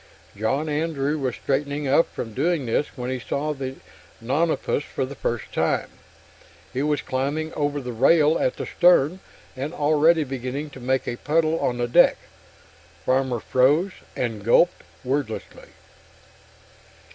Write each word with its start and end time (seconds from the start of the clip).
John 0.35 0.67
Andrew 0.67 1.19
was 1.19 1.35
straightening 1.35 1.87
up 1.87 2.11
from 2.11 2.33
doing 2.33 2.65
this 2.65 2.87
when 2.97 3.11
he 3.11 3.19
saw 3.19 3.53
the 3.53 3.75
nonapus 4.19 4.83
for 4.83 5.05
the 5.05 5.13
first 5.13 5.53
time. 5.53 5.91
It 6.73 6.81
was 6.89 7.03
climbing 7.03 7.53
over 7.53 7.79
the 7.79 7.93
rail 7.93 8.39
at 8.39 8.55
the 8.55 8.65
stern, 8.65 9.19
and 9.55 9.75
already 9.75 10.23
beginning 10.23 10.71
to 10.71 10.79
make 10.79 11.07
a 11.07 11.17
puddle 11.17 11.59
on 11.59 11.77
the 11.77 11.87
deck. 11.87 12.17
Farmer 13.05 13.39
froze, 13.39 13.91
and 14.15 14.43
gulped 14.43 14.81
wordlessly. 15.03 15.69